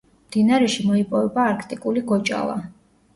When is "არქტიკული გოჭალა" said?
1.49-2.57